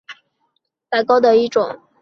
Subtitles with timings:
[0.07, 0.29] 芝麻打糕是
[0.89, 1.79] 打糕的一种。